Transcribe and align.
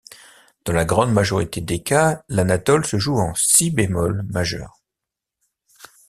Dans 0.65 0.73
la 0.73 0.83
grande 0.83 1.13
majorité 1.13 1.61
des 1.61 1.83
cas 1.83 2.23
l'anatole 2.27 2.87
se 2.87 2.97
joue 2.97 3.19
en 3.19 3.35
Si 3.35 3.69
b 3.69 3.81
majeur. 4.31 4.81